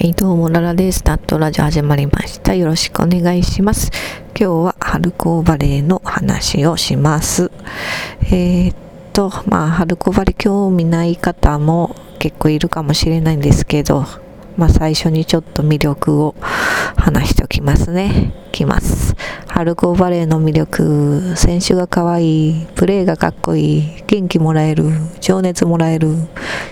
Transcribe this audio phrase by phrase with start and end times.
[0.00, 1.04] はい、どうも、ララです。
[1.04, 2.54] ダットラジオ始まりました。
[2.54, 3.90] よろしくお願いします。
[4.28, 7.52] 今日は春高バレーの話をします。
[8.22, 8.74] えー、っ
[9.12, 14.06] と、まあ、春高バレー興味ない方も結構いるかもしれないんですけど、
[14.56, 16.34] まあ、最初にちょっと魅力を
[16.96, 18.32] 話しておきますね。
[18.50, 19.14] きます。
[19.46, 24.90] 春高バレーの魅力、選手が可愛い、プレーがかっこいい、元気もらえる、
[25.20, 26.14] 情熱もらえる、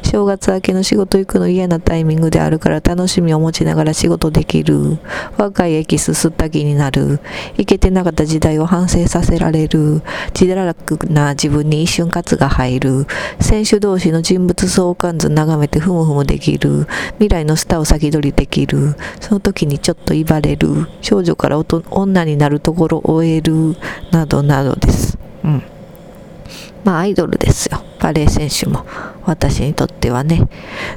[0.03, 4.99] 正月明けの仕事行くの嫌なタイミングであるから楽しみを持ちながら仕事できる、
[5.37, 7.21] 若いエキス吸った気になる、
[7.57, 10.03] いけてなかった時代を反省させられる、
[10.39, 13.07] 自堕落な自分に一瞬喝が入る、
[13.41, 21.59] 選手同士の人物相関図眺めてふむふむできる、未来のスターを先取りできる、その時にちょっと威張れる、少女から
[21.91, 23.77] 女になるところを終える、
[24.11, 25.19] などなどです。
[25.45, 25.63] うん。
[26.85, 27.83] まあアイドルですよ。
[28.01, 28.87] バレー選手も。
[29.25, 30.49] 私にとってはね。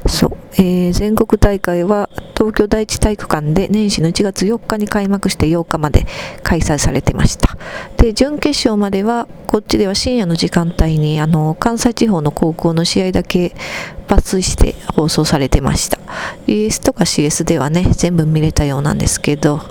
[0.07, 0.37] そう。
[0.53, 6.05] えー、全国大会は東京第一体育館で年始の1月4日に開幕して8日まで
[6.43, 7.57] 開催されてました。
[7.97, 13.53] で、準決勝まではこっちでは深夜の時間帯にあの関西地方の高校の試合だけ
[14.07, 15.99] 抜粋して放送されてました。
[16.47, 19.61] BS とか CS ではね、全部見れたようなんですけど、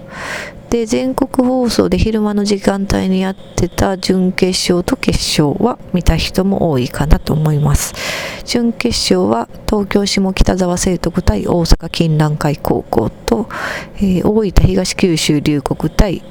[0.71, 7.93] で全国放送で昼間の時間帯にやってた準決勝と決勝は見た人も多いかなと思います。
[8.45, 13.49] 準決勝は東京下北沢聖徳対大阪金蘭会高校と、
[13.97, 16.23] えー、大分東九州龍谷対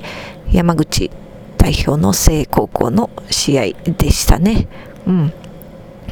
[0.52, 1.12] 山口
[1.58, 3.64] 代表の聖高校の試合
[3.98, 4.70] でしたね。
[5.06, 5.34] うん。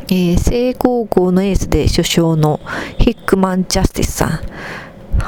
[0.09, 2.59] えー、聖高校のエースで首相の
[2.97, 4.39] ヒックマン・ジャスティスさん。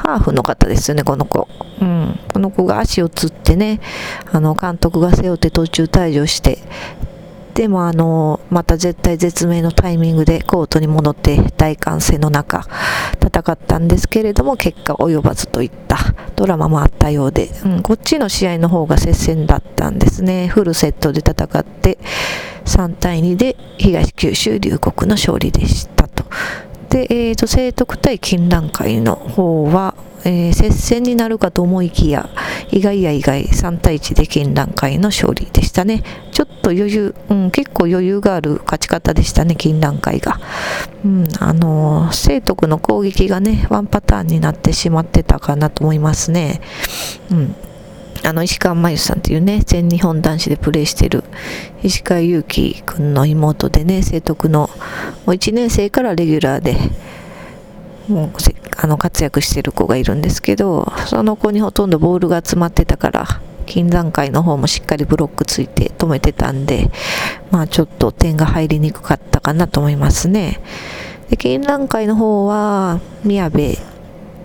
[0.02, 1.46] ハーフの方ですよね、この子。
[1.80, 2.18] うん。
[2.32, 3.80] この子が足をつってね、
[4.32, 6.58] あの、監督が背負って途中退場して、
[7.54, 12.66] でもあの、また絶対絶命のタイミングでコートに戻って大歓声の中、
[13.22, 15.98] 戦ったんですけれども、結果及ばずといった
[16.34, 20.48] ドラマもあったようで、うん、こっちの試合の方が接戦だったんですね。
[20.48, 21.98] フルセットで戦って、
[22.64, 25.99] 3対2で東九州龍谷の勝利でしたと。
[26.90, 32.28] で、えーと、聖徳対金蘭会の方は、えー、接戦になるかと思いきや、
[32.72, 36.02] 意外や意外3対1で金蘭会の勝利でしたね。
[36.32, 40.40] ちょっと余裕、うん、結構余裕がある勝ち方でしたね、金蘭会が。
[41.04, 46.60] うん、あのー、聖徳の攻撃がね、ワンパターンになってしまってたかなと思いますね。
[47.30, 47.54] うん。
[48.24, 51.24] あの、石川真由さんっていうね、全日本男子でプレーしてる
[51.82, 54.70] 石川祐希君の妹でね、聖徳の、
[55.26, 56.76] もう1年生からレギュラーで、
[58.08, 58.30] もう
[58.76, 63.26] あの活躍してる子がいるんですけど、その子にほとんどボールが集まってたから、
[63.66, 66.90] 金山会の方もしっかりブロックついて止めてたんで、
[67.50, 70.60] まあちょっと点が入りにくかったかなと思いますね。
[71.30, 73.76] で、金蘭会の方は、宮部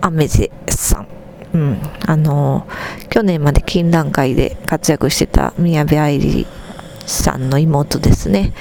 [0.00, 1.15] アメゼさん
[1.56, 2.66] うん、あの
[3.08, 6.46] 去年まで金蘭会で活躍してた宮部愛理
[7.06, 8.52] さんの妹ですね。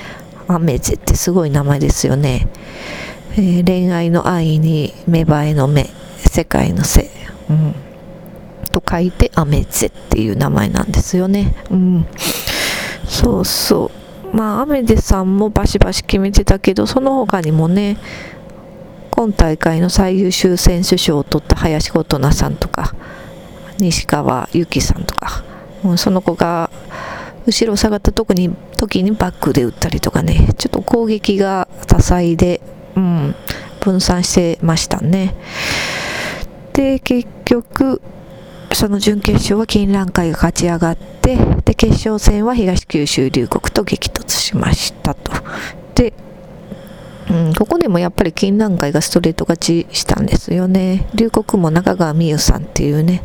[0.47, 2.47] アメゼってすごい名前ですよね。
[3.33, 5.89] えー、恋愛の愛に芽生えの目、
[6.19, 7.09] 世界のせ、
[7.49, 7.75] うん、
[8.71, 11.53] と書いてアメゼっていう名前なんですよね。
[11.69, 12.05] うん、
[13.05, 13.91] そうそ
[14.33, 14.35] う。
[14.35, 17.97] まあ、アメゼさんもバシバシ決めてたけど、その他にもね、
[19.15, 22.93] 今大会の最優秀選手賞を取った林琴奈さんとか、
[23.79, 25.43] 西川由紀さんとか、
[25.83, 26.69] もうその子が
[27.45, 32.59] 後ろ下がった時に時にバックで打ったりとかね、ちょっと攻撃が多彩で、
[32.95, 33.35] うん、
[33.79, 35.33] 分散してましたね。
[36.73, 38.01] で、結局、
[38.73, 45.31] その準決勝は金蘭会が勝ち上がって、で、決勝戦は東九州龍谷と激突しましたと。
[45.95, 46.13] で、
[47.29, 51.07] うん、ここでもやっぱり金蘭会がストレート勝ちしたんですよね。
[51.15, 53.23] 龍谷も中川美優さんっていうね、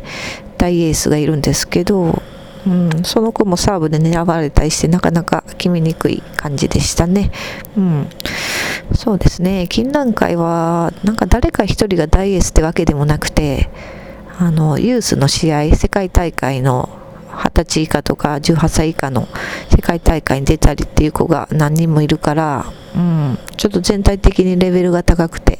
[0.57, 2.21] 大エースがいるんですけど、
[2.67, 7.31] うん、その子もサーブで狙われたりしてなかなか決めにくい感じでしたね。
[7.77, 8.07] うん、
[8.93, 9.67] そうですね。
[9.69, 13.69] 金蘭会はなんか誰か一人が大エースってわけでもなくて、
[14.37, 16.89] あのユースの試合、世界大会の
[17.31, 19.27] 20歳以下とか18歳以下の
[19.69, 22.65] 世界大会に出たりっていう子が何人もいるから、
[22.95, 25.59] うん、ちょっと全体的にレベルが高くて、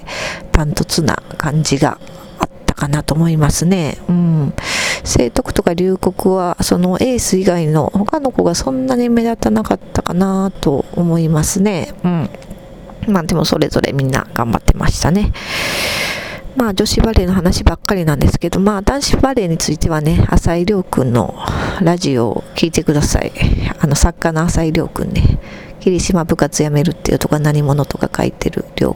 [0.51, 1.99] ダントツな感じが
[2.39, 3.99] あったかなと思いますね。
[4.09, 4.53] うん。
[5.03, 11.93] 聖徳とか龍谷は、そのエース以外の他の子がそんなに目立たなかったかなと思いますね。
[12.03, 12.29] うん。
[13.07, 15.31] まあでもそれぞれみんな頑張ってましたね。
[16.55, 21.35] まあ女子バレーの話ばっかりなんですけど、まあ男子バレーについてはね、浅井亮君の
[21.81, 23.31] ラジオを聞いてください。
[23.79, 25.30] あの作家の浅井亮君ね、
[25.81, 28.95] 霧島部活辞めるっていうとか何者とか書いてる亮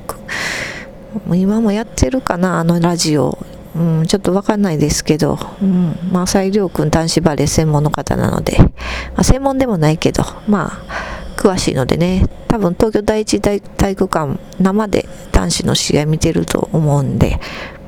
[1.27, 1.41] 君。
[1.41, 3.37] 今もやってるかな、あのラジオ。
[3.75, 8.69] うん、ちょっとわかんないですけど、うん、まあ、西良君男子バレー専門の方なので、ま
[9.17, 13.57] あ、専門でもないけど、まあ、詳しいのでね、多分東京第一体
[13.91, 17.37] 育館生で男子の試合見てると思うんで、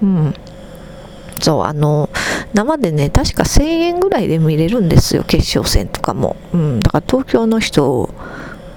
[0.04, 0.34] うん。
[1.40, 2.10] そう、あの、
[2.54, 6.36] 生でね、確か1000円ぐらいで見れるんですよ、決勝戦とかも。
[6.54, 8.10] うん、だから東京の人、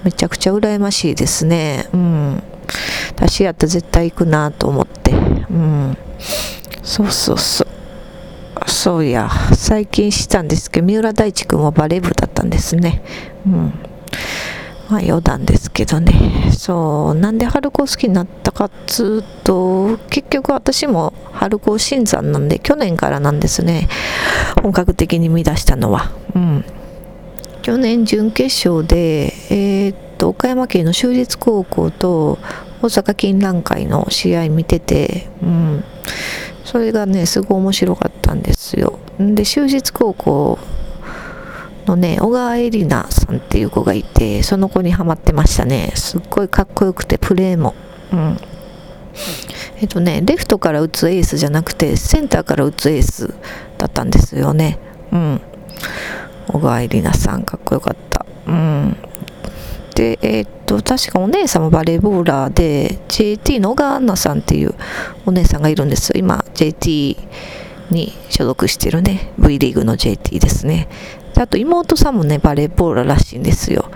[0.04, 1.86] めちゃくちゃ羨ましいですね。
[1.92, 2.42] うん。
[3.16, 5.12] 私やったら絶対行くなと思って。
[5.12, 5.14] う
[5.52, 5.96] ん。
[6.82, 7.66] そうそうそう。
[8.66, 13.02] そういや、最近知ったんですけど、三浦大知君はバレー部だったんですね。
[13.46, 13.72] うん。
[14.88, 16.50] まあ余談ですけどね。
[16.56, 23.88] そう、なんで春子好きになったかっつうと、結局私も春子新山なんで、去年からなんですね。
[24.62, 26.10] 本格的に見出したのは。
[26.34, 26.64] うん。
[27.70, 32.40] 去年準決勝で、えー、っと、岡山県の州立高校と
[32.82, 35.84] 大阪金蘭会の試合見てて、うん。
[36.64, 38.98] それがね、すごい面白かったんですよ。
[39.20, 40.58] で、州立高校
[41.86, 45.92] のね、小川恵里奈さんっていう子がいて、その子にハマってましたね。
[45.94, 47.76] すっごいかっこよくて、プレーも。
[48.12, 48.36] うん。
[49.80, 53.32] えっとね、レフトから打つエースじゃなくて、センターから打つエース
[53.78, 54.80] だったんですよね。
[55.12, 55.40] うん。
[56.48, 58.26] 小川恵里奈さん、かっこよかった。
[58.46, 58.96] うん。
[59.94, 64.74] で、えー、っと、確かお姉さんもバレーボーラーで、JT の小川アンナさんっていう
[65.26, 66.14] お姉さんがいるんですよ。
[66.16, 67.16] 今、JT
[67.90, 70.88] に所属してるね、V リーグの JT ですね。
[71.34, 73.90] であと妹さんもね、バレーボーラーらしいんですよ。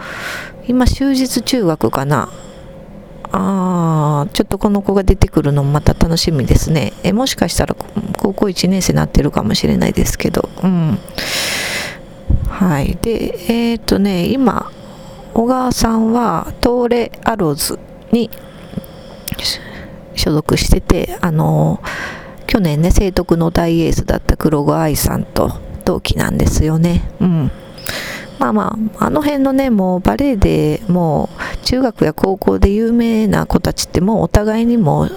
[0.66, 2.28] 今、終日中学かな。
[3.32, 6.92] あー、ちょっとこの子が出てくるのもまた楽しみですね。
[7.02, 7.74] え、もしかしたら
[8.18, 10.98] 高校1年生になってるかもしれないですけど、うん。
[12.54, 12.96] はい。
[13.02, 14.70] で、えっ、ー、とね、今、
[15.34, 17.80] 小川さんは東レアローズ
[18.12, 18.30] に
[20.14, 21.82] 所属してて、あの
[22.46, 27.02] 去年ね、聖徳の大エースだった黒子愛さんと同期なんですよね。
[27.20, 27.50] うん。
[28.38, 35.08] まあまあ、あの辺のね、もうバレエでもう中学や高校で有名な子たちってもうお互いにも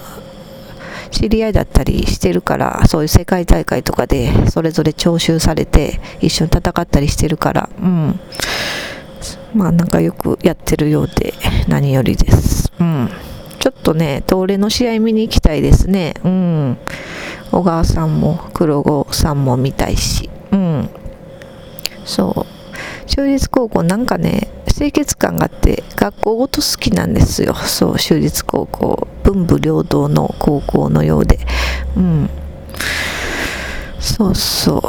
[1.10, 8.20] 知り合いだったりしてるから、そういう世界大会とかでそれぞれ徴収されて一緒に戦ったりしてるから、うん。
[9.54, 11.34] まあなんかよくやってるようで
[11.66, 12.72] 何よりです。
[12.78, 13.10] うん。
[13.58, 16.14] ちょっとね、東レの試合見に行きたいですね。
[16.24, 16.78] うん。
[17.50, 20.30] 小川さんも黒子さんも見たいし。
[20.52, 20.88] うん。
[22.04, 23.10] そう。
[23.10, 27.54] 州立高校なんかね、清潔感があって学校ごと好きなんですよ。
[27.54, 29.08] そう、州立高校。
[29.28, 31.38] 文武両道の高校のようで。
[31.96, 32.30] うん。
[34.00, 34.82] そうそう。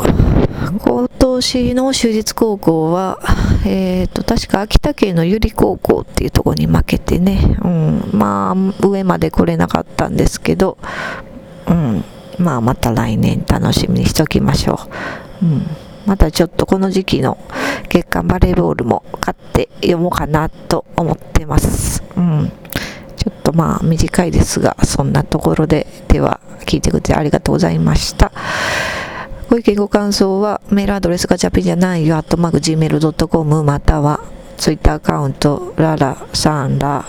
[0.80, 3.20] 今年の州立高校は、
[3.66, 10.78] えっ、ー、と、確か秋田県の百合高校っていうところに負けてね、うん、まあ、上まで来れなかったんですけど、
[11.68, 12.04] うん、
[12.38, 14.80] まあ、また来年楽しみにしときましょ
[15.42, 15.46] う。
[15.46, 15.68] うん、
[16.06, 17.38] またちょっとこの時期の
[17.90, 22.04] 月間バレーボールも買って読もうかなと思ってます。
[22.16, 22.52] うん、
[23.20, 28.32] ちょっとまあ、短いですが、そんなところで、では、聞いてくれてありがとうございました。
[29.50, 34.22] ご意見ご感想はメールアドレスがジャピじゃないよ、アットマーク Gmail.com または
[34.58, 37.04] ツイッターアカウントララサンラ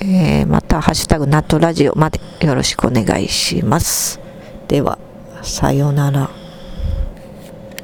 [0.00, 4.20] えー、またハッシュタグナットラジオまでよろしくお願いします。
[4.66, 4.98] では、
[5.42, 6.41] さようなら。